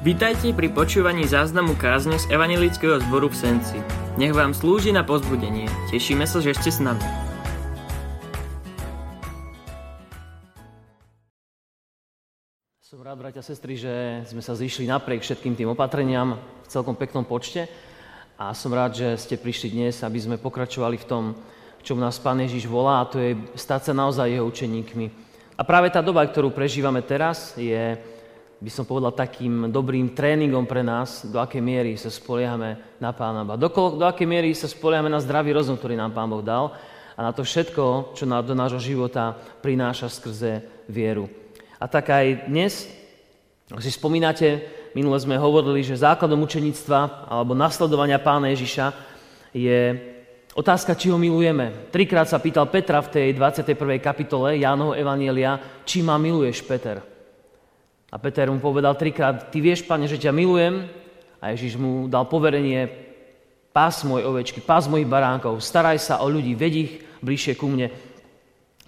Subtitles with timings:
[0.00, 3.76] Vítajte pri počúvaní záznamu kázne z Evangelického zboru v Senci.
[4.16, 5.68] Nech vám slúži na pozbudenie.
[5.92, 7.04] Tešíme sa, že ste s nami.
[12.80, 16.96] Som rád, bratia a sestry, že sme sa zišli napriek všetkým tým opatreniam v celkom
[16.96, 17.68] peknom počte.
[18.40, 21.24] A som rád, že ste prišli dnes, aby sme pokračovali v tom,
[21.84, 25.12] čo nás Pán Ježiš volá, a to je stať sa naozaj jeho učeníkmi.
[25.60, 28.00] A práve tá doba, ktorú prežívame teraz, je
[28.60, 33.40] by som povedal, takým dobrým tréningom pre nás, do akej miery sa spoliehame na Pána
[33.40, 33.56] Boha.
[33.56, 36.76] Do, do akej miery sa spoliehame na zdravý rozum, ktorý nám Pán Boh dal
[37.16, 39.32] a na to všetko, čo nám do nášho života
[39.64, 40.60] prináša skrze
[40.92, 41.32] vieru.
[41.80, 42.84] A tak aj dnes,
[43.72, 44.60] ak si spomínate,
[44.92, 48.92] minule sme hovorili, že základom učeníctva alebo nasledovania Pána Ježiša
[49.56, 49.96] je
[50.52, 51.88] otázka, či ho milujeme.
[51.88, 53.72] Trikrát sa pýtal Petra v tej 21.
[54.04, 55.56] kapitole Jánoho Evanielia,
[55.88, 57.09] či ma miluješ, Peter.
[58.10, 60.90] A Peter mu povedal trikrát, ty vieš, pane, že ťa milujem.
[61.40, 62.90] A Ježiš mu dal poverenie,
[63.72, 67.88] pás môj ovečky, pás mojich baránkov, staraj sa o ľudí, ved ich bližšie ku mne.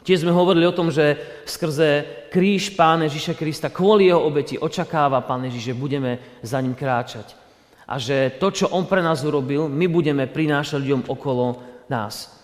[0.03, 1.14] Tiež sme hovorili o tom, že
[1.47, 2.03] skrze
[2.34, 7.39] kríž Pána Ježiša Krista, kvôli jeho obeti, očakáva Pán Ježiš, že budeme za ním kráčať.
[7.86, 12.34] A že to, čo on pre nás urobil, my budeme prinášať ľuďom okolo nás.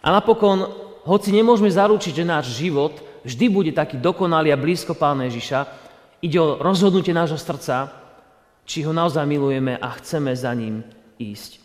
[0.00, 0.64] A napokon,
[1.04, 5.83] hoci nemôžeme zaručiť, že náš život vždy bude taký dokonalý a blízko Pána Ježiša,
[6.24, 7.92] Ide o rozhodnutie nášho srdca,
[8.64, 10.80] či ho naozaj milujeme a chceme za ním
[11.20, 11.60] ísť.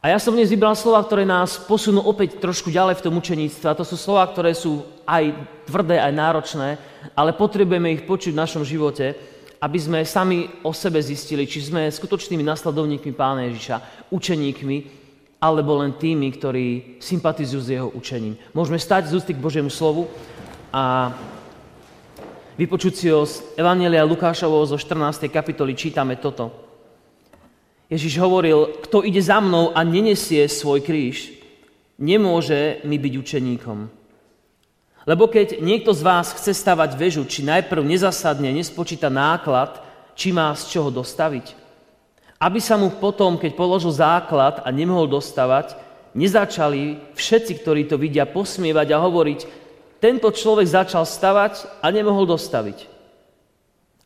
[0.00, 3.68] A ja som dnes vybral slova, ktoré nás posunú opäť trošku ďalej v tom učeníctve.
[3.68, 5.36] A to sú slova, ktoré sú aj
[5.68, 6.80] tvrdé, aj náročné,
[7.12, 9.12] ale potrebujeme ich počuť v našom živote,
[9.60, 14.76] aby sme sami o sebe zistili, či sme skutočnými nasledovníkmi Pána Ježiša, učeníkmi,
[15.36, 18.40] alebo len tými, ktorí sympatizujú s jeho učením.
[18.56, 20.08] Môžeme stať z ústy k Božiemu slovu
[20.72, 21.12] a
[22.60, 25.32] vypočuť si ho z Evangelia Lukášovho zo 14.
[25.32, 26.52] kapitoly čítame toto.
[27.88, 31.32] Ježiš hovoril, kto ide za mnou a nenesie svoj kríž,
[31.96, 33.78] nemôže mi byť učeníkom.
[35.08, 39.80] Lebo keď niekto z vás chce stavať väžu, či najprv nezasadne, nespočíta náklad,
[40.12, 41.56] či má z čoho dostaviť.
[42.36, 45.80] Aby sa mu potom, keď položil základ a nemohol dostavať,
[46.12, 49.40] nezačali všetci, ktorí to vidia, posmievať a hovoriť,
[50.00, 52.88] tento človek začal stavať a nemohol dostaviť.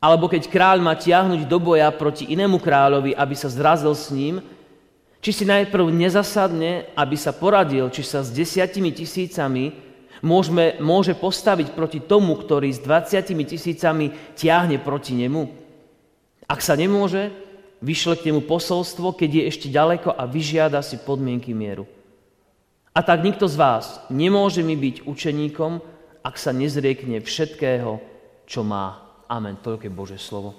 [0.03, 4.43] Alebo keď kráľ má tiahnuť do boja proti inému kráľovi, aby sa zrazil s ním,
[5.23, 9.73] či si najprv nezasadne, aby sa poradil, či sa s desiatimi tisícami
[10.21, 15.49] môžeme, môže postaviť proti tomu, ktorý s 20 tisícami tiahne proti nemu.
[16.45, 17.33] Ak sa nemôže,
[17.81, 21.89] vyšle k nemu posolstvo, keď je ešte ďaleko a vyžiada si podmienky mieru.
[22.95, 25.83] A tak nikto z vás nemôže mi byť učeníkom,
[26.23, 27.99] ak sa nezriekne všetkého,
[28.47, 29.03] čo má.
[29.27, 29.59] Amen.
[29.67, 30.55] To je Bože slovo.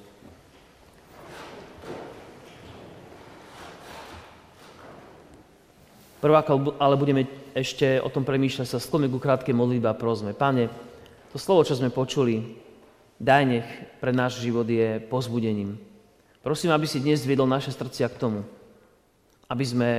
[6.20, 6.44] Prvá,
[6.76, 7.25] ale budeme
[7.56, 10.36] ešte o tom premýšľať, sa sklome ku krátkej modlitbe a prosme.
[10.36, 10.69] Pane,
[11.32, 12.56] to slovo, čo sme počuli,
[13.16, 15.80] daj nech pre náš život je pozbudením.
[16.44, 18.44] Prosím, aby si dnes viedol naše srdcia k tomu,
[19.48, 19.91] aby sme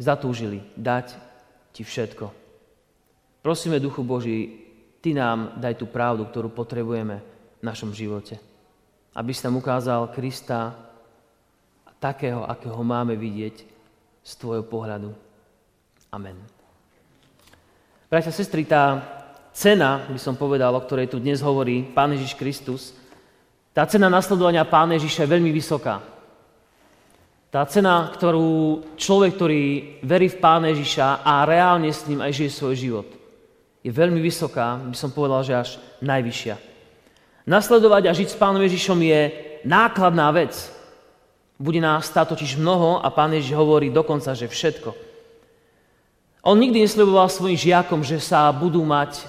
[0.00, 1.31] zatúžili dať
[1.72, 2.30] ti všetko.
[3.42, 4.62] Prosíme, Duchu Boží,
[5.02, 7.18] Ty nám daj tú pravdu, ktorú potrebujeme
[7.58, 8.38] v našom živote.
[9.18, 10.78] Aby si nám ukázal Krista
[11.98, 13.66] takého, akého máme vidieť
[14.22, 15.10] z Tvojho pohľadu.
[16.14, 16.38] Amen.
[18.06, 19.02] Bratia, sestry, tá
[19.50, 22.94] cena, by som povedal, o ktorej tu dnes hovorí Pán Ježiš Kristus,
[23.72, 26.04] tá cena nasledovania Pána Ježiša je veľmi vysoká.
[27.52, 29.62] Tá cena, ktorú človek, ktorý
[30.00, 33.08] verí v Pána Ježiša a reálne s ním aj žije svoj život,
[33.84, 35.70] je veľmi vysoká, by som povedal, že až
[36.00, 36.56] najvyššia.
[37.44, 39.20] Nasledovať a žiť s Pánom Ježišom je
[39.68, 40.56] nákladná vec.
[41.60, 44.96] Bude nás stáť totiž mnoho a Pán Ježiš hovorí dokonca, že všetko.
[46.48, 49.28] On nikdy nesledoval svojim žiakom, že sa budú mať,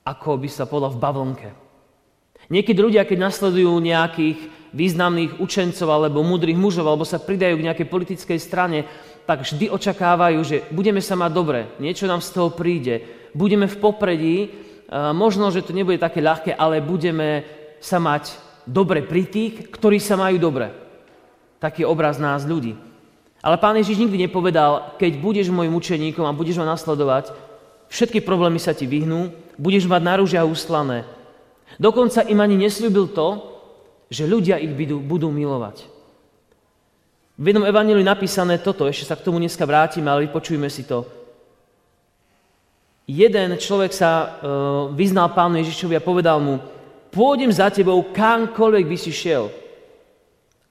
[0.00, 1.67] ako by sa povedal, v bavlnke.
[2.48, 4.38] Niekedy ľudia, keď nasledujú nejakých
[4.72, 8.88] významných učencov alebo múdrych mužov, alebo sa pridajú k nejakej politickej strane,
[9.28, 13.04] tak vždy očakávajú, že budeme sa mať dobre, niečo nám z toho príde,
[13.36, 14.36] budeme v popredí,
[15.12, 17.44] možno, že to nebude také ľahké, ale budeme
[17.76, 18.32] sa mať
[18.64, 20.72] dobre pri tých, ktorí sa majú dobre.
[21.60, 22.72] Taký obraz nás ľudí.
[23.44, 27.36] Ale pán Ježiš nikdy nepovedal, keď budeš môjim učeníkom a budeš ma nasledovať,
[27.92, 29.28] všetky problémy sa ti vyhnú,
[29.60, 31.04] budeš mať náružia úslané.
[31.78, 33.28] Dokonca im ani nesľúbil to,
[34.10, 35.86] že ľudia ich budú, budú milovať.
[37.38, 41.06] V jednom evaníliu napísané toto, ešte sa k tomu dneska vrátime, ale vypočujme si to.
[43.06, 44.28] Jeden človek sa uh,
[44.90, 46.58] vyznal pánu Ježišovi a povedal mu,
[47.14, 49.54] pôjdem za tebou kamkoľvek by si šiel.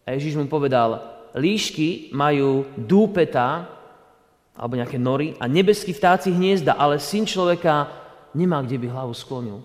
[0.03, 1.01] A Ježiš mu povedal,
[1.31, 3.63] líšky majú dúpeta,
[4.59, 7.87] alebo nejaké nory, a nebeský vtáci hniezda, ale syn človeka
[8.35, 9.63] nemá kde by hlavu sklonil.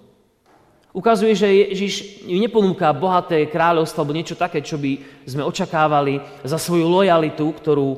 [0.92, 1.94] Ukazuje, že Ježiš
[2.28, 7.88] neponúka bohaté kráľovstvo alebo niečo také, čo by sme očakávali za svoju lojalitu, ktorú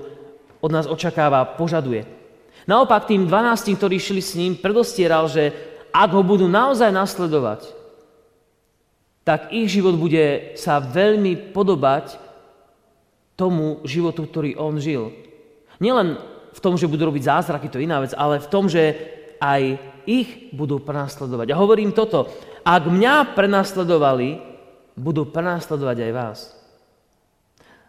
[0.62, 2.06] od nás očakáva, požaduje.
[2.70, 5.50] Naopak tým 12, ktorí šli s ním, predostieral, že
[5.90, 7.66] ak ho budú naozaj nasledovať,
[9.26, 12.16] tak ich život bude sa veľmi podobať
[13.34, 15.10] tomu životu, ktorý on žil.
[15.82, 16.16] Nielen
[16.54, 18.94] v tom, že budú robiť zázraky, to je iná vec, ale v tom, že
[19.42, 19.76] aj
[20.06, 21.50] ich budú prenasledovať.
[21.50, 22.30] A hovorím toto,
[22.64, 24.40] ak mňa prenasledovali,
[24.96, 26.38] budú prenasledovať aj vás.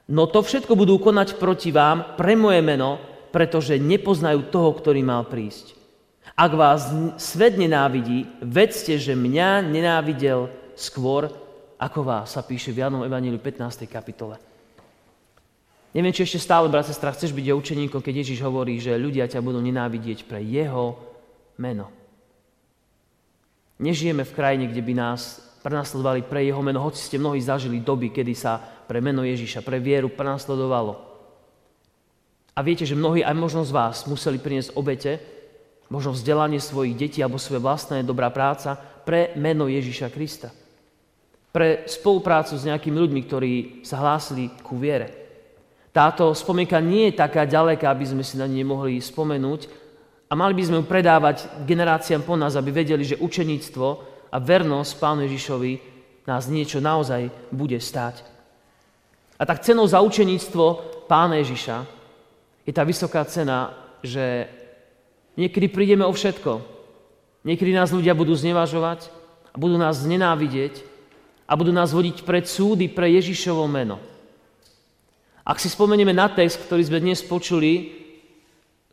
[0.05, 3.01] No to všetko budú konať proti vám pre moje meno,
[3.33, 5.73] pretože nepoznajú toho, ktorý mal prísť.
[6.35, 11.31] Ak vás svet nenávidí, vedzte, že mňa nenávidel skôr
[11.79, 13.87] ako vás, sa píše v Janom Evangeliu 15.
[13.87, 14.39] kapitole.
[15.95, 19.39] Neviem, či ešte stále, brat, sestra, chceš byť učeníkom, keď Ježiš hovorí, že ľudia ťa
[19.39, 20.99] budú nenávidieť pre jeho
[21.55, 21.87] meno.
[23.75, 28.13] Nežijeme v krajine, kde by nás prenasledovali pre jeho meno, hoci ste mnohí zažili doby,
[28.13, 31.01] kedy sa pre meno Ježiša, pre vieru prenasledovalo.
[32.55, 35.19] A viete, že mnohí, aj možno z vás, museli priniesť obete,
[35.91, 40.49] možno vzdelanie svojich detí alebo svoje vlastné dobrá práca pre meno Ježiša Krista.
[41.51, 45.11] Pre spoluprácu s nejakými ľuďmi, ktorí sa hlásili ku viere.
[45.95, 49.84] Táto spomienka nie je taká ďaleká, aby sme si na ne nemohli spomenúť,
[50.25, 53.87] a mali by sme ju predávať generáciám po nás, aby vedeli, že učeníctvo
[54.33, 55.71] a vernosť Pánu Ježišovi
[56.25, 58.25] nás niečo naozaj bude stáť.
[59.37, 60.65] A tak cenou za učeníctvo
[61.05, 61.85] Pána Ježiša
[62.65, 64.49] je tá vysoká cena, že
[65.37, 66.65] niekedy prídeme o všetko.
[67.45, 69.13] Niekedy nás ľudia budú znevažovať
[69.53, 70.81] a budú nás nenávidieť
[71.45, 74.01] a budú nás vodiť pred súdy pre Ježišovo meno.
[75.45, 77.93] Ak si spomenieme na text, ktorý sme dnes počuli,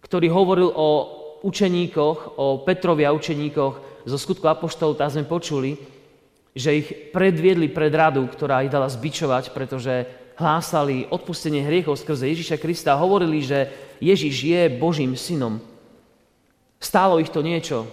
[0.04, 0.88] ktorý hovoril o
[1.42, 5.78] učeníkoch, o Petrovi a učeníkoch zo skutku Apoštolov, tam sme počuli,
[6.54, 10.06] že ich predviedli pred radu, ktorá ich dala zbičovať, pretože
[10.38, 13.68] hlásali odpustenie hriechov skrze Ježiša Krista a hovorili, že
[14.02, 15.60] Ježiš je Božím synom.
[16.82, 17.86] Stálo ich to niečo.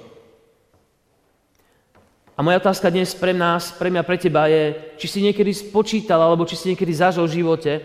[2.34, 6.24] A moja otázka dnes pre nás, pre mňa, pre teba je, či si niekedy spočítal,
[6.24, 7.84] alebo či si niekedy zažil v živote,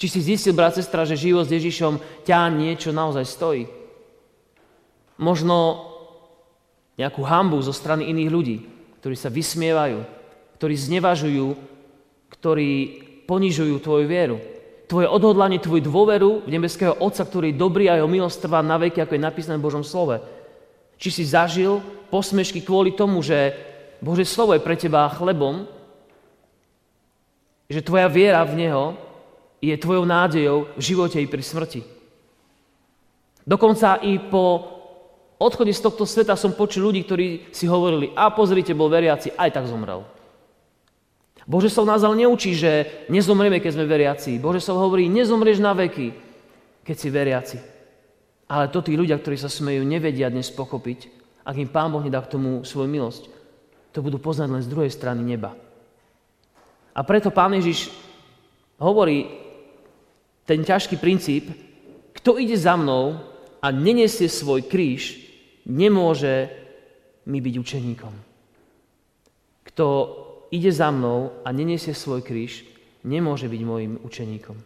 [0.00, 3.81] či si zistil, brat, sestra, že život s Ježišom ťa niečo naozaj stojí
[5.22, 5.88] možno
[6.98, 8.56] nejakú hambu zo strany iných ľudí,
[9.00, 10.02] ktorí sa vysmievajú,
[10.58, 11.46] ktorí znevažujú,
[12.36, 12.70] ktorí
[13.24, 14.36] ponižujú tvoju vieru.
[14.90, 18.76] Tvoje odhodlanie, tvoju dôveru v nebeského Otca, ktorý je dobrý a jeho milosť trvá na
[18.76, 20.20] veky, ako je napísané v Božom slove.
[21.00, 21.80] Či si zažil
[22.12, 23.56] posmešky kvôli tomu, že
[24.04, 25.64] Bože slovo je pre teba chlebom,
[27.72, 28.84] že tvoja viera v Neho
[29.64, 31.80] je tvojou nádejou v živote i pri smrti.
[33.48, 34.44] Dokonca i po
[35.42, 39.50] odchode z tohto sveta som počul ľudí, ktorí si hovorili, a pozrite, bol veriaci, aj
[39.58, 40.06] tak zomrel.
[41.42, 44.38] Bože sa nás ale neučí, že nezomrieme, keď sme veriaci.
[44.38, 46.14] Bože sa hovorí, nezomrieš na veky,
[46.86, 47.58] keď si veriaci.
[48.46, 51.10] Ale to tí ľudia, ktorí sa smejú, nevedia dnes pochopiť,
[51.42, 53.22] ak im Pán Boh nedá k tomu svoju milosť.
[53.92, 55.58] To budú poznať len z druhej strany neba.
[56.94, 57.90] A preto Pán Ježiš
[58.78, 59.26] hovorí
[60.46, 61.50] ten ťažký princíp,
[62.12, 63.18] kto ide za mnou
[63.62, 65.21] a nenesie svoj kríž,
[65.66, 66.50] nemôže
[67.26, 68.14] mi byť učeníkom.
[69.62, 69.86] Kto
[70.50, 72.66] ide za mnou a neniesie svoj kríž,
[73.06, 74.58] nemôže byť môjim učeníkom.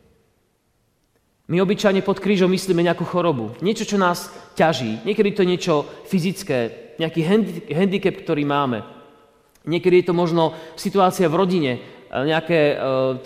[1.46, 4.98] My obyčajne pod krížom myslíme nejakú chorobu, niečo, čo nás ťaží.
[5.06, 5.74] Niekedy to je niečo
[6.10, 6.58] fyzické,
[6.98, 7.22] nejaký
[7.70, 8.82] handicap, ktorý máme.
[9.62, 11.72] Niekedy je to možno situácia v rodine,
[12.10, 12.74] nejaké e,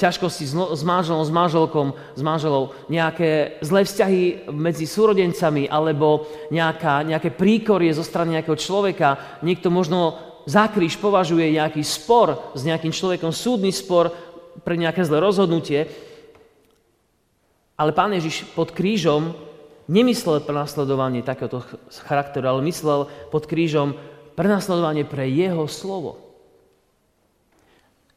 [0.01, 7.31] ťažkosti s manželom, s manželkom, s manželou, nejaké zlé vzťahy medzi súrodencami alebo nejaká, nejaké
[7.31, 9.41] príkorie zo strany nejakého človeka.
[9.45, 10.17] Niekto možno
[10.49, 14.11] za kríž považuje nejaký spor s nejakým človekom, súdny spor
[14.65, 15.87] pre nejaké zlé rozhodnutie.
[17.77, 19.37] Ale pán Ježiš pod krížom
[19.89, 21.65] nemyslel prenasledovanie takéhoto
[22.09, 23.97] charakteru, ale myslel pod krížom
[24.37, 26.20] prenasledovanie pre jeho slovo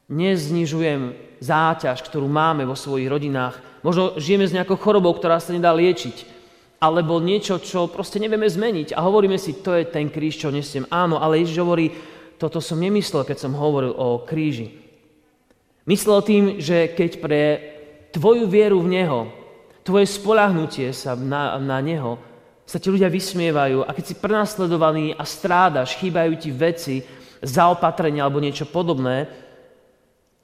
[0.08, 3.60] neznižujem záťaž, ktorú máme vo svojich rodinách.
[3.84, 6.32] Možno žijeme s nejakou chorobou, ktorá sa nedá liečiť.
[6.80, 8.92] Alebo niečo, čo proste nevieme zmeniť.
[8.92, 10.84] A hovoríme si, to je ten kríž, čo nesiem.
[10.92, 11.92] Áno, ale Ježiš hovorí,
[12.36, 14.74] toto som nemyslel, keď som hovoril o kríži.
[15.84, 17.42] Myslel tým, že keď pre
[18.12, 19.20] tvoju vieru v Neho,
[19.84, 22.16] tvoje spolahnutie sa na, na Neho,
[22.64, 27.04] sa ti ľudia vysmievajú a keď si prenasledovaný a strádaš, chýbajú ti veci,
[27.44, 29.28] zaopatrenia alebo niečo podobné,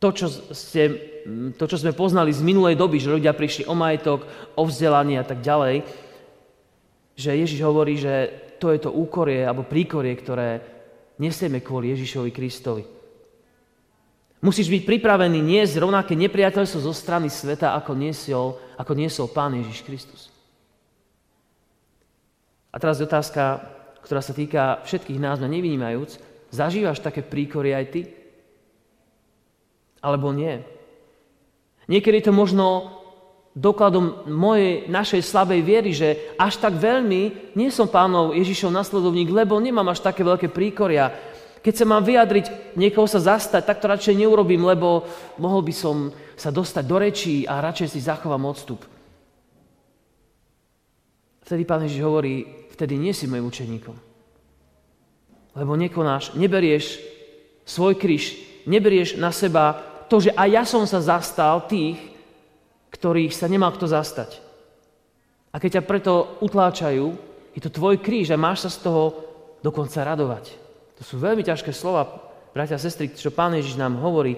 [0.00, 0.26] to, čo
[0.56, 0.82] ste
[1.28, 4.24] mm, to, čo sme poznali z minulej doby, že ľudia prišli o majetok,
[4.56, 5.84] o vzdelanie a tak ďalej,
[7.20, 10.64] že Ježiš hovorí, že to je to úkorie alebo príkorie, ktoré
[11.20, 12.84] nesieme kvôli Ježišovi Kristovi.
[14.40, 19.84] Musíš byť pripravený niesť rovnaké nepriateľstvo zo strany sveta, ako niesol, ako niesol Pán Ježiš
[19.84, 20.32] Kristus.
[22.72, 23.60] A teraz je otázka,
[24.00, 26.10] ktorá sa týka všetkých nás, mňa nevynímajúc.
[26.48, 28.00] Zažívaš také príkory aj ty?
[30.00, 30.64] Alebo nie?
[31.88, 32.96] Niekedy to možno
[33.50, 39.58] dokladom mojej, našej slabej viery, že až tak veľmi nie som pánov Ježišov nasledovník, lebo
[39.58, 41.10] nemám až také veľké príkoria.
[41.60, 45.04] Keď sa mám vyjadriť, niekoho sa zastať, tak to radšej neurobím, lebo
[45.36, 45.96] mohol by som
[46.38, 48.80] sa dostať do rečí a radšej si zachovám odstup.
[51.44, 53.96] Vtedy pán Ježiš hovorí, vtedy nie si môjim učeníkom.
[55.58, 57.02] Lebo nekonáš, neberieš
[57.66, 58.38] svoj kríž,
[58.70, 61.96] neberieš na seba to, že aj ja som sa zastal tých,
[62.90, 64.42] ktorých sa nemá kto zastať.
[65.54, 66.12] A keď ťa preto
[66.42, 67.06] utláčajú,
[67.54, 69.02] je to tvoj kríž a máš sa z toho
[69.62, 70.54] dokonca radovať.
[70.98, 72.06] To sú veľmi ťažké slova,
[72.50, 74.36] bratia a sestry, čo Pán Ježiš nám hovorí.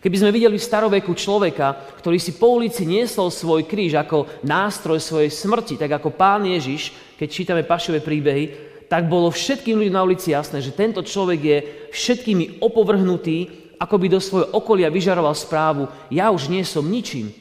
[0.00, 4.96] Keby sme videli v staroveku človeka, ktorý si po ulici niesol svoj kríž ako nástroj
[4.96, 10.02] svojej smrti, tak ako Pán Ježiš, keď čítame pašové príbehy, tak bolo všetkým ľuďom na
[10.02, 11.58] ulici jasné, že tento človek je
[11.94, 17.32] všetkými opovrhnutý, ako by do svojho okolia vyžaroval správu, ja už nie som ničím.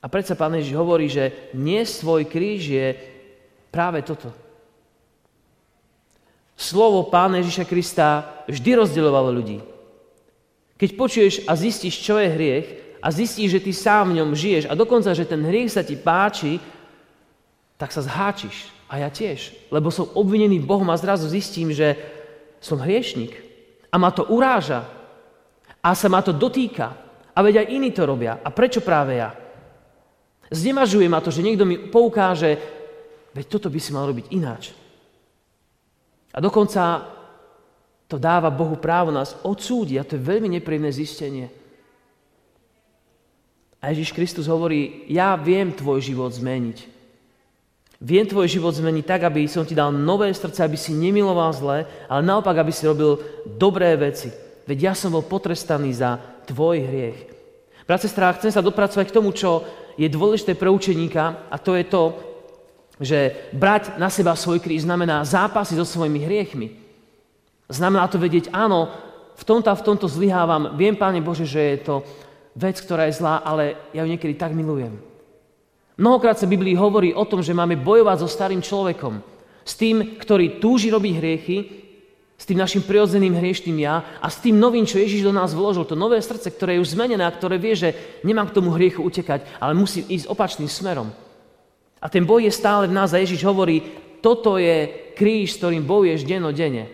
[0.00, 2.86] A predsa Pán Ježiš hovorí, že nie svoj kríž je
[3.70, 4.32] práve toto.
[6.56, 8.08] Slovo Pána Ježiša Krista
[8.48, 9.58] vždy rozdeľovalo ľudí.
[10.80, 12.66] Keď počuješ a zistíš, čo je hriech
[12.98, 15.94] a zistíš, že ty sám v ňom žiješ a dokonca, že ten hriech sa ti
[15.94, 16.58] páči,
[17.78, 18.74] tak sa zháčiš.
[18.92, 21.96] A ja tiež, lebo som obvinený Bohom a zrazu zistím, že
[22.62, 23.34] som hriešnik.
[23.90, 24.86] A ma to uráža.
[25.82, 26.94] A sa ma to dotýka.
[27.34, 28.38] A veď aj iní to robia.
[28.38, 29.34] A prečo práve ja?
[30.52, 32.60] Znevažuje ma to, že niekto mi poukáže,
[33.34, 34.70] veď toto by si mal robiť ináč.
[36.32, 37.08] A dokonca
[38.04, 41.48] to dáva Bohu právo nás odsúdiť a to je veľmi nepríjemné zistenie.
[43.80, 46.91] A Ježiš Kristus hovorí, ja viem tvoj život zmeniť.
[48.02, 51.86] Viem tvoj život zmeniť tak, aby som ti dal nové srdce, aby si nemiloval zle,
[52.10, 53.14] ale naopak, aby si robil
[53.46, 54.26] dobré veci.
[54.66, 56.18] Veď ja som bol potrestaný za
[56.50, 57.18] tvoj hriech.
[57.86, 59.62] Brat, sestra, chcem sa dopracovať k tomu, čo
[59.94, 62.02] je dôležité pre učeníka a to je to,
[62.98, 63.18] že
[63.54, 66.74] brať na seba svoj kríž znamená zápasy so svojimi hriechmi.
[67.70, 68.90] Znamená to vedieť, áno,
[69.38, 70.74] v tomto a v tomto zlyhávam.
[70.74, 71.94] Viem, Páne Bože, že je to
[72.58, 75.11] vec, ktorá je zlá, ale ja ju niekedy tak milujem.
[75.96, 79.20] Mnohokrát sa Biblii hovorí o tom, že máme bojovať so starým človekom.
[79.62, 81.56] S tým, ktorý túži robiť hriechy,
[82.42, 85.86] s tým našim prirodzeným hriešným ja a s tým novým, čo Ježiš do nás vložil,
[85.86, 87.94] to nové srdce, ktoré je už zmenené a ktoré vie, že
[88.26, 91.14] nemám k tomu hriechu utekať, ale musím ísť opačným smerom.
[92.02, 93.86] A ten boj je stále v nás a Ježiš hovorí,
[94.18, 96.90] toto je kríž, s ktorým bojuješ dennodenne.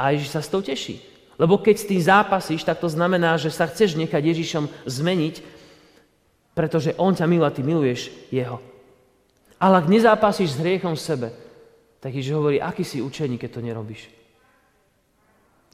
[0.00, 0.96] A Ježiš sa s tou teší.
[1.36, 5.34] Lebo keď s tým zápasíš, tak to znamená, že sa chceš nechať Ježišom zmeniť,
[6.54, 8.62] pretože On ťa miluje ty miluješ Jeho.
[9.58, 11.28] Ale ak nezápasíš s hriechom v sebe,
[11.98, 14.02] tak Ježiš hovorí, aký si učení, keď to nerobíš.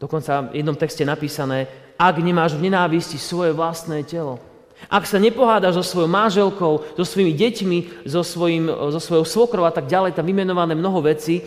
[0.01, 1.69] Dokonca v jednom texte napísané,
[2.01, 4.41] ak nemáš v nenávisti svoje vlastné telo,
[4.89, 9.75] ak sa nepohádaš so svojou manželkou, so svojimi deťmi, so, svojim, so svojou svokrou a
[9.75, 11.45] tak ďalej, tam vymenované mnoho vecí,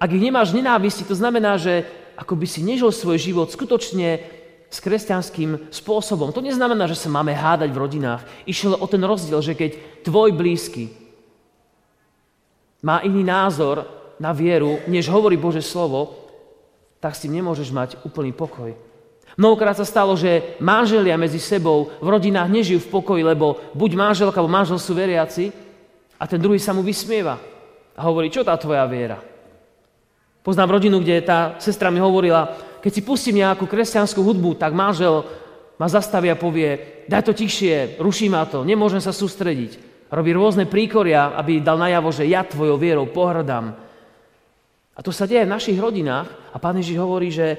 [0.00, 1.84] ak ich nemáš nenávisti, to znamená, že
[2.16, 4.24] ako by si nežil svoj život skutočne
[4.72, 6.32] s kresťanským spôsobom.
[6.32, 8.24] To neznamená, že sa máme hádať v rodinách.
[8.48, 10.88] Išlo o ten rozdiel, že keď tvoj blízky
[12.80, 13.84] má iný názor
[14.16, 16.16] na vieru, než hovorí Bože slovo,
[17.04, 18.72] tak s tým nemôžeš mať úplný pokoj.
[19.36, 24.40] Mnohokrát sa stalo, že manželia medzi sebou v rodinách nežijú v pokoji, lebo buď manželka
[24.40, 25.52] alebo manžel sú veriaci
[26.16, 27.36] a ten druhý sa mu vysmieva
[27.92, 29.20] a hovorí, čo tá tvoja viera?
[30.42, 35.22] Poznám rodinu, kde tá sestra mi hovorila, keď si pustím nejakú kresťanskú hudbu, tak manžel
[35.78, 39.78] ma zastaví a povie, daj to tichšie, ruší ma to, nemôžem sa sústrediť.
[40.10, 43.72] Robí rôzne príkoria, aby dal najavo, že ja tvojou vierou pohrdám.
[44.92, 47.56] A to sa deje v našich rodinách a Pán Ježiš hovorí, že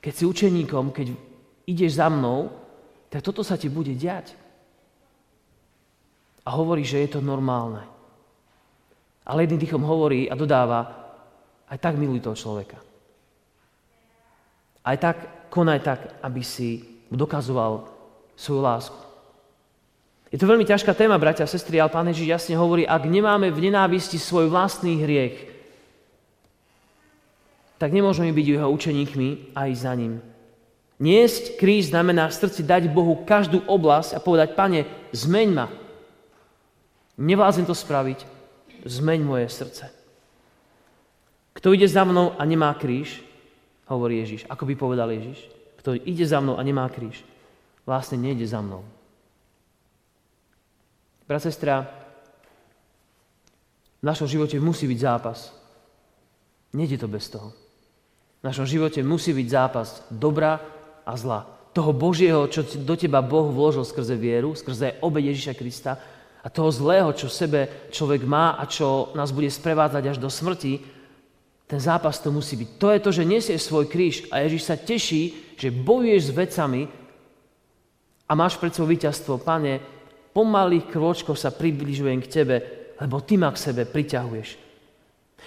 [0.00, 1.12] keď si učeníkom, keď
[1.66, 2.48] ideš za mnou,
[3.10, 4.32] tak toto sa ti bude diať.
[6.46, 7.82] A hovorí, že je to normálne.
[9.26, 10.86] Ale jedným dýchom hovorí a dodáva,
[11.66, 12.85] aj tak miluj toho človeka.
[14.86, 17.90] Aj tak konaj tak, aby si dokazoval
[18.38, 19.00] svoju lásku.
[20.30, 23.50] Je to veľmi ťažká téma, bratia a sestry, ale Pán Ježiš jasne hovorí, ak nemáme
[23.50, 25.38] v nenávisti svoj vlastný hriech,
[27.82, 30.22] tak nemôžeme byť jeho učeníkmi aj za ním.
[30.96, 35.68] Niesť kríž znamená v srdci dať Bohu každú oblasť a povedať, pane, zmeň ma.
[37.20, 38.24] Nevlázim to spraviť,
[38.88, 39.92] zmeň moje srdce.
[41.52, 43.25] Kto ide za mnou a nemá kríž,
[43.86, 45.46] hovorí Ježiš, ako by povedal Ježiš,
[45.82, 47.22] kto ide za mnou a nemá kríž,
[47.86, 48.82] vlastne nejde za mnou.
[51.26, 51.86] Brat, sestra,
[53.98, 55.50] v našom živote musí byť zápas.
[56.70, 57.50] Nejde to bez toho.
[58.42, 60.62] V našom živote musí byť zápas dobra
[61.02, 61.42] a zla.
[61.74, 65.98] Toho Božieho, čo do teba Boh vložil skrze vieru, skrze obe Ježiša Krista
[66.42, 70.95] a toho zlého, čo sebe človek má a čo nás bude sprevádzať až do smrti,
[71.66, 72.68] ten zápas to musí byť.
[72.78, 76.82] To je to, že nesieš svoj kríž a Ježiš sa teší, že bojuješ s vecami
[78.30, 79.42] a máš pred svojho víťazstvo.
[79.42, 79.82] Pane,
[80.30, 82.56] pomalých krôčkov sa približujem k Tebe,
[83.02, 84.48] lebo Ty ma k sebe priťahuješ.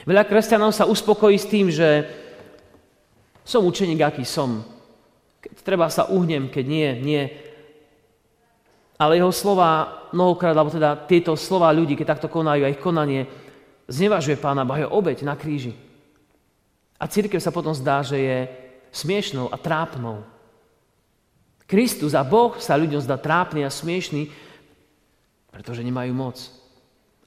[0.03, 2.07] Veľa kresťanov sa uspokojí s tým, že
[3.47, 4.61] som učeník, aký som.
[5.39, 7.23] Keď treba sa uhnem, keď nie, nie.
[8.99, 13.23] Ale jeho slova mnohokrát, alebo teda tieto slova ľudí, keď takto konajú a ich konanie,
[13.87, 15.88] znevažuje Pána Boha, obeď na kríži.
[16.99, 18.37] A církev sa potom zdá, že je
[18.91, 20.27] smiešnou a trápnou.
[21.63, 24.27] Kristus a Boh sa ľuďom zdá trápny a smiešný,
[25.53, 26.37] pretože nemajú moc.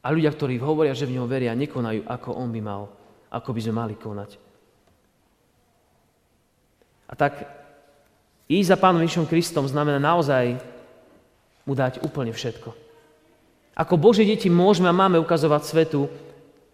[0.02, 2.82] A ľudia, ktorí hovoria, že v ňom veria, nekonajú, ako on by mal,
[3.30, 4.30] ako by sme mali konať.
[7.06, 7.46] A tak
[8.50, 10.58] ísť za Pánom Ježišom Kristom znamená naozaj
[11.62, 12.74] mu dať úplne všetko.
[13.78, 16.10] Ako Božie deti môžeme a máme ukazovať svetu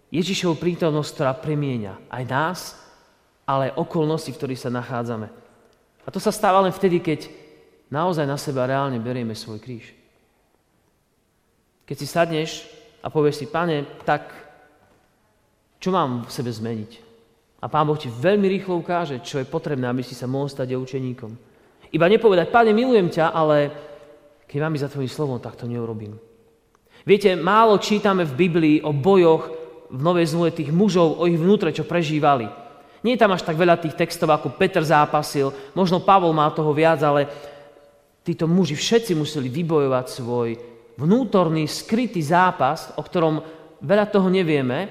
[0.08, 2.60] Ježišovu prítomnosť, ktorá premieňa aj nás,
[3.48, 5.32] ale okolnosti, v ktorých sa nachádzame.
[6.04, 7.32] A to sa stáva len vtedy, keď
[7.88, 9.96] naozaj na seba reálne berieme svoj kríž.
[11.88, 12.50] Keď si sadneš
[13.00, 14.28] a povieš si, pane, tak
[15.80, 16.92] čo mám v sebe zmeniť?
[17.64, 20.76] A Pán Boh ti veľmi rýchlo ukáže, čo je potrebné, aby si sa mohol stať
[20.76, 21.32] učeníkom.
[21.88, 23.72] Iba nepovedať, Pane, milujem ťa, ale
[24.44, 26.20] keď mám ísť za tvojim slovom, tak to neurobím.
[27.08, 29.48] Viete, málo čítame v Biblii o bojoch
[29.88, 32.67] v Novej zmluve tých mužov, o ich vnútre, čo prežívali.
[33.02, 36.74] Nie je tam až tak veľa tých textov, ako Peter zápasil, možno Pavol má toho
[36.74, 37.30] viac, ale
[38.26, 40.48] títo muži všetci museli vybojovať svoj
[40.98, 43.38] vnútorný, skrytý zápas, o ktorom
[43.80, 44.90] veľa toho nevieme,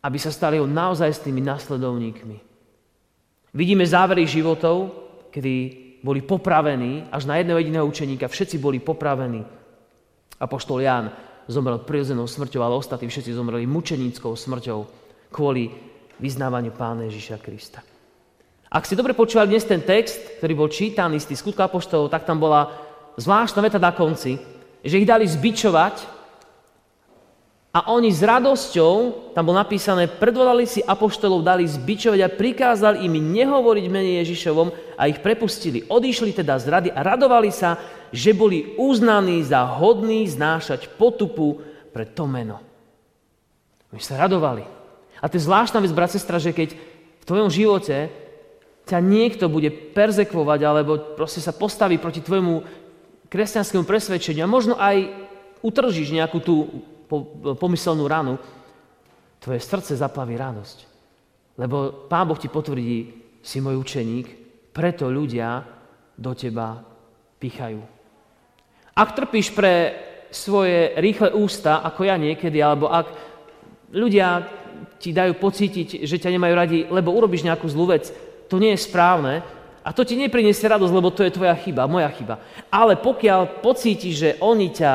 [0.00, 2.36] aby sa stali naozaj s tými nasledovníkmi.
[3.50, 4.94] Vidíme závery životov,
[5.34, 5.54] kedy
[6.00, 9.44] boli popravení, až na jedného jediného učeníka, všetci boli popravení.
[10.40, 11.12] Apoštol Ján
[11.50, 14.78] zomrel prirodzenou smrťou, ale ostatní všetci zomreli mučeníckou smrťou
[15.34, 15.89] kvôli
[16.20, 17.80] vyznávaniu Pána Ježiša Krista.
[18.70, 22.22] Ak ste dobre počúvali dnes ten text, ktorý bol čítaný z tých skutkov apoštolov, tak
[22.22, 22.70] tam bola
[23.18, 24.38] zvláštna veta na konci,
[24.84, 26.20] že ich dali zbičovať
[27.70, 28.94] a oni s radosťou,
[29.34, 35.06] tam bolo napísané, predvolali si apoštolov, dali zbičovať a prikázali im nehovoriť mene Ježišovom a
[35.10, 35.86] ich prepustili.
[35.86, 37.74] Odišli teda z rady a radovali sa,
[38.10, 41.62] že boli uznaní za hodní znášať potupu
[41.94, 42.58] pre to meno.
[43.90, 44.79] Oni sa radovali.
[45.20, 46.72] A to je zvláštna vec, brat, sestra, že keď
[47.20, 48.08] v tvojom živote
[48.88, 52.64] ťa niekto bude perzekvovať alebo proste sa postaví proti tvojmu
[53.30, 55.06] kresťanskému presvedčeniu a možno aj
[55.62, 56.54] utržíš nejakú tú
[57.60, 58.40] pomyselnú ranu,
[59.38, 60.78] tvoje srdce zaplaví radosť.
[61.60, 62.98] Lebo Pán Boh ti potvrdí,
[63.40, 64.26] si môj učeník,
[64.72, 65.64] preto ľudia
[66.16, 66.84] do teba
[67.40, 67.80] pichajú.
[68.92, 69.96] Ak trpíš pre
[70.28, 73.08] svoje rýchle ústa, ako ja niekedy, alebo ak
[73.90, 74.44] ľudia
[75.00, 78.12] ti dajú pocítiť, že ťa nemajú radi, lebo urobíš nejakú zlú vec,
[78.52, 79.40] to nie je správne,
[79.80, 82.36] a to ti nepriniesie radosť, lebo to je tvoja chyba, moja chyba.
[82.68, 84.92] Ale pokiaľ pocítiš, že oni ťa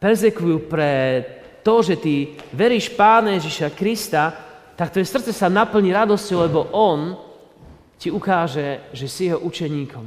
[0.00, 0.90] persekujú pre
[1.60, 4.32] to, že ty veríš Pána Ježiša Krista,
[4.74, 7.14] tak tvoje srdce sa naplní radosťou, lebo On
[8.00, 10.06] ti ukáže, že si jeho učeníkom.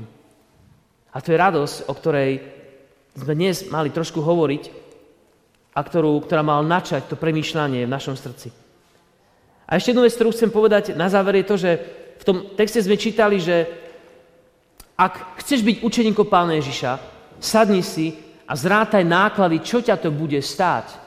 [1.15, 2.31] A to je radosť, o ktorej
[3.15, 4.63] sme dnes mali trošku hovoriť
[5.71, 8.64] a ktorú, ktorá mal načať to premýšľanie v našom srdci.
[9.65, 11.71] A ešte jednu vec, ktorú chcem povedať na záver je to, že
[12.21, 13.65] v tom texte sme čítali, že
[14.95, 17.01] ak chceš byť učeníkom Pána Ježiša,
[17.41, 21.03] sadni si a zrátaj náklady, čo ťa to bude stáť.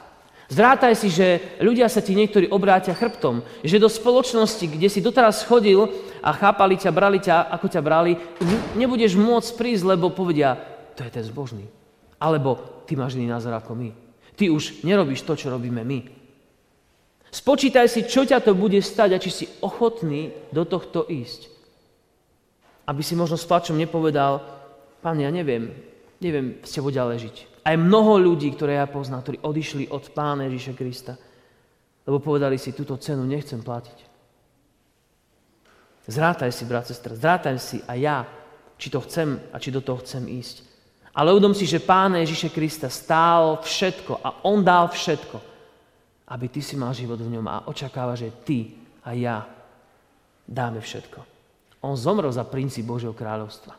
[0.49, 5.45] Zrátaj si, že ľudia sa ti niektorí obrátia chrbtom, že do spoločnosti, kde si doteraz
[5.45, 5.93] chodil
[6.25, 8.17] a chápali ťa, brali ťa, ako ťa brali,
[8.73, 10.57] nebudeš môcť prísť, lebo povedia,
[10.97, 11.69] to je ten zbožný.
[12.17, 13.93] Alebo ty máš iný názor ako my.
[14.35, 16.18] Ty už nerobíš to, čo robíme my.
[17.29, 21.53] Spočítaj si, čo ťa to bude stať a či si ochotný do tohto ísť.
[22.89, 24.41] Aby si možno s plačom nepovedal,
[25.05, 25.69] pán, ja neviem,
[26.25, 27.37] neviem s tebou ďalej žiť.
[27.69, 31.15] Aj mnoho ľudí, ktoré ja poznám, ktorí odišli od pána Ježiša Krista,
[32.09, 34.09] lebo povedali si, túto cenu nechcem platiť.
[36.09, 38.25] Zrátaj si, brat, sestra, zrátaj si a ja,
[38.81, 40.65] či to chcem a či do toho chcem ísť.
[41.13, 45.37] Ale uvedom si, že Pán Ježiše Krista stál všetko a On dal všetko,
[46.29, 49.49] aby ty si mal život v ňom a očakáva, že ty a ja
[50.45, 51.21] dáme všetko.
[51.85, 53.75] On zomrel za princíp Božieho kráľovstva.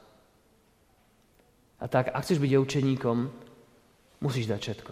[1.80, 3.18] A tak, ak chceš byť učeníkom,
[4.20, 4.92] musíš dať všetko.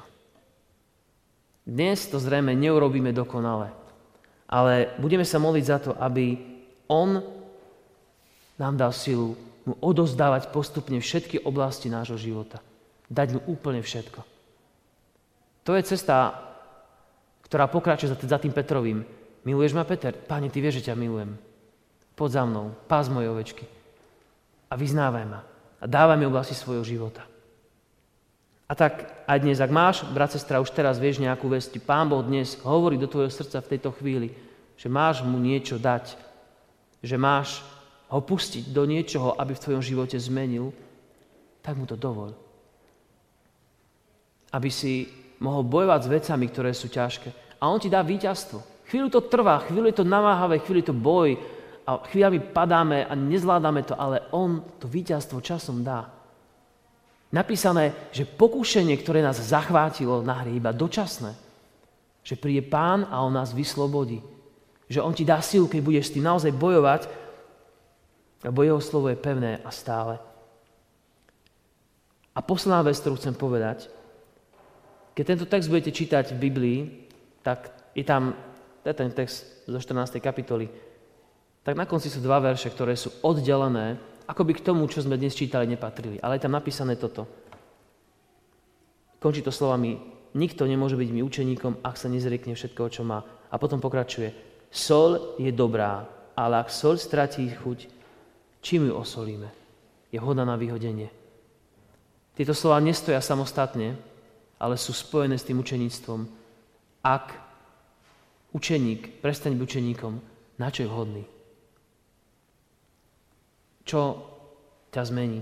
[1.67, 3.75] Dnes to zrejme neurobíme dokonale,
[4.47, 6.39] ale budeme sa modliť za to, aby
[6.87, 7.19] On
[8.55, 9.35] nám dal silu
[9.67, 12.63] mu odozdávať postupne všetky oblasti nášho života.
[13.11, 14.23] Dať mu úplne všetko.
[15.67, 16.46] To je cesta,
[17.47, 19.07] ktorá pokračuje za tým Petrovým.
[19.47, 20.11] Miluješ ma, Peter?
[20.11, 21.39] Páne, ty vieš, že ťa milujem.
[22.19, 23.63] Poď za mnou, pás moje ovečky.
[24.67, 25.41] A vyznávaj ma.
[25.79, 27.23] A dávaj mi oblasti svojho života.
[28.67, 32.19] A tak aj dnes, ak máš, brat, sestra, už teraz vieš nejakú vesti, Pán Boh
[32.19, 34.35] dnes hovorí do tvojho srdca v tejto chvíli,
[34.75, 36.19] že máš mu niečo dať,
[36.99, 37.63] že máš
[38.11, 40.75] ho pustiť do niečoho, aby v tvojom živote zmenil,
[41.63, 42.35] tak mu to dovol.
[44.51, 45.07] Aby si
[45.39, 47.59] mohol bojovať s vecami, ktoré sú ťažké.
[47.61, 48.61] A on ti dá víťazstvo.
[48.87, 51.29] Chvíľu to trvá, chvíľu je to namáhavé, chvíľu je to boj
[51.87, 56.07] a chvíľami padáme a nezvládame to, ale on to víťazstvo časom dá.
[57.27, 61.35] Napísané, že pokúšenie, ktoré nás zachvátilo na hry, iba dočasné.
[62.23, 64.23] Že príde pán a on nás vyslobodí.
[64.87, 67.11] Že on ti dá silu, keď budeš s tým naozaj bojovať,
[68.47, 70.15] lebo jeho slovo je pevné a stále.
[72.31, 73.91] A posledná vec, ktorú chcem povedať,
[75.17, 76.79] keď tento text budete čítať v Biblii,
[77.41, 78.37] tak je tam,
[78.85, 80.21] to je ten text zo 14.
[80.21, 80.69] kapitoly,
[81.65, 85.15] tak na konci sú dva verše, ktoré sú oddelené ako by k tomu, čo sme
[85.15, 86.19] dnes čítali, nepatrili.
[86.19, 87.23] Ale je tam napísané toto.
[89.23, 89.97] Končí to slovami,
[90.35, 93.23] nikto nemôže byť mi učeníkom, ak sa nezriekne všetko, čo má.
[93.47, 94.35] A potom pokračuje,
[94.67, 96.03] sol je dobrá,
[96.35, 97.87] ale ak sol stratí chuť,
[98.59, 99.47] čím ju osolíme?
[100.11, 101.07] Je hoda na vyhodenie.
[102.35, 103.95] Tieto slova nestoja samostatne,
[104.57, 106.25] ale sú spojené s tým učeníctvom.
[107.05, 107.33] Ak
[108.53, 110.13] učeník prestane byť učeníkom,
[110.57, 111.23] na čo je vhodný?
[113.87, 114.01] Čo
[114.91, 115.41] ťa zmení?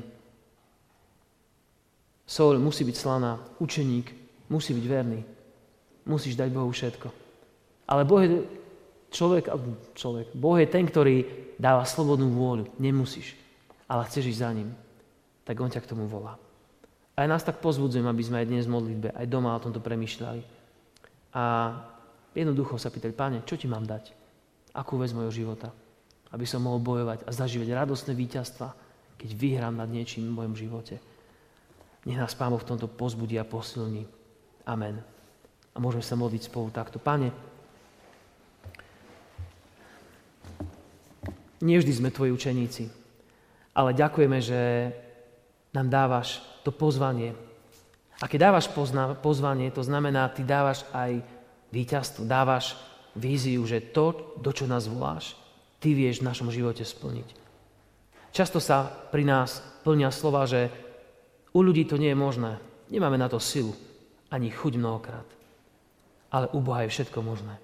[2.26, 4.14] Sol musí byť slaná, učeník
[4.50, 5.22] musí byť verný.
[6.06, 7.10] Musíš dať Bohu všetko.
[7.90, 8.46] Ale Boh je
[9.10, 9.50] človek,
[9.94, 11.26] človek, Boh je ten, ktorý
[11.58, 12.70] dáva slobodnú vôľu.
[12.78, 13.34] Nemusíš,
[13.90, 14.70] ale chceš ísť za ním.
[15.46, 16.38] Tak On ťa k tomu volá.
[17.16, 20.42] Aj nás tak pozbudzujem, aby sme aj dnes v modlitbe, aj doma o tomto premyšľali.
[21.36, 21.44] A
[22.36, 24.12] jednoducho sa pýtali, páne, čo ti mám dať?
[24.76, 25.72] Akú vec mojho života?
[26.36, 28.76] aby som mohol bojovať a zažívať radostné víťazstva,
[29.16, 31.00] keď vyhrám nad niečím v mojom živote.
[32.04, 34.04] Nech nás Pán v tomto pozbudí a posilní.
[34.68, 35.00] Amen.
[35.72, 37.00] A môžeme sa modliť spolu takto.
[37.00, 37.32] Pane,
[41.64, 42.84] nevždy sme Tvoji učeníci,
[43.72, 44.92] ale ďakujeme, že
[45.72, 47.38] nám dávaš to pozvanie.
[48.18, 51.22] A keď dávaš pozna- pozvanie, to znamená, Ty dávaš aj
[51.70, 52.74] víťazstvo, dávaš
[53.14, 55.38] víziu, že to, do čo nás voláš,
[55.78, 57.38] Ty vieš v našom živote splniť.
[58.34, 60.74] Často sa pri nás plnia slova, že
[61.54, 62.58] u ľudí to nie je možné.
[62.90, 63.72] Nemáme na to silu,
[64.34, 65.28] ani chuť mnohokrát.
[66.34, 67.56] Ale u Boha je všetko možné.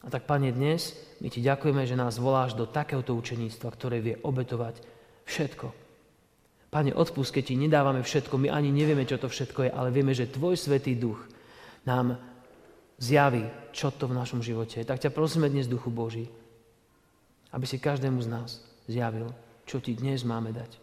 [0.00, 4.16] A tak, Pane, dnes my Ti ďakujeme, že nás voláš do takéhoto učeníctva, ktoré vie
[4.22, 4.80] obetovať
[5.26, 5.85] všetko.
[6.76, 10.12] Pane, odpust, keď Ti nedávame všetko, my ani nevieme, čo to všetko je, ale vieme,
[10.12, 11.24] že Tvoj Svetý Duch
[11.88, 12.20] nám
[13.00, 14.84] zjaví, čo to v našom živote je.
[14.84, 16.28] Tak ťa prosíme dnes, Duchu Boží,
[17.56, 18.60] aby si každému z nás
[18.92, 19.32] zjavil,
[19.64, 20.76] čo ti dnes máme dať.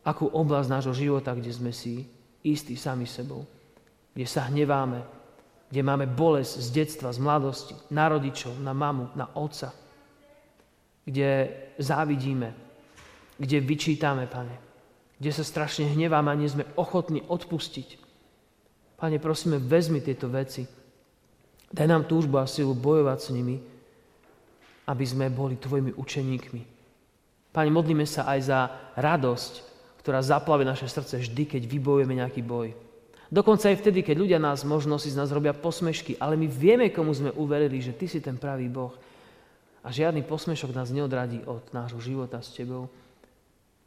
[0.00, 2.08] Akú oblasť nášho života, kde sme si
[2.40, 3.44] istí sami sebou,
[4.16, 5.04] kde sa hneváme,
[5.68, 9.76] kde máme bolesť z detstva, z mladosti, na rodičov, na mamu, na otca,
[11.04, 12.48] kde závidíme,
[13.36, 14.71] kde vyčítame, Pane,
[15.22, 17.94] kde sa strašne hneváme a nie sme ochotní odpustiť.
[18.98, 20.66] Pane, prosíme, vezmi tieto veci.
[21.70, 23.62] Daj nám túžbu a silu bojovať s nimi,
[24.90, 26.62] aby sme boli Tvojimi učeníkmi.
[27.54, 28.60] Pane, modlíme sa aj za
[28.98, 29.52] radosť,
[30.02, 32.74] ktorá zaplaví naše srdce vždy, keď vybojujeme nejaký boj.
[33.30, 36.90] Dokonca aj vtedy, keď ľudia nás možno si z nás robia posmešky, ale my vieme,
[36.90, 38.90] komu sme uverili, že Ty si ten pravý Boh.
[39.86, 42.90] A žiadny posmešok nás neodradí od nášho života s Tebou.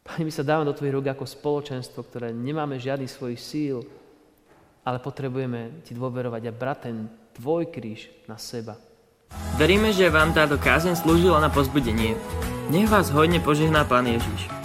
[0.06, 3.82] Pane, my sa dávame do Tvojich rúk ako spoločenstvo, ktoré nemáme žiadny svojich síl,
[4.86, 8.78] ale potrebujeme Ti dôverovať a brať ten Tvoj kríž na seba.
[9.58, 12.14] Veríme, že vám táto kázeň slúžila na pozbudenie.
[12.70, 14.65] Nech vás hodne požehná Pán Ježiš.